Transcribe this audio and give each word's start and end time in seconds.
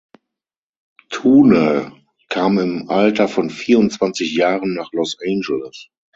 Thune 1.11 1.91
kam 2.31 2.57
im 2.57 2.89
Alter 2.89 3.27
von 3.27 3.51
vierundzwanzig 3.51 4.33
Jahren 4.35 4.73
nach 4.73 4.91
Los 4.93 5.15
Angeles. 5.23 5.89